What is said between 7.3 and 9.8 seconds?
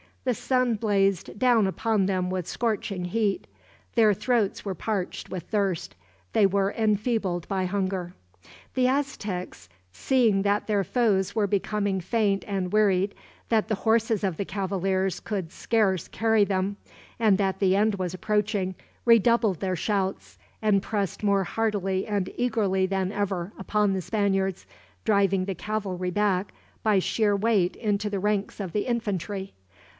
by hunger. The Aztecs,